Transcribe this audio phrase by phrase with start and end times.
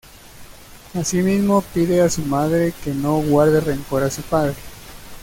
[0.95, 4.55] Asimismo pide a su madre que no guarde rencor a su padre.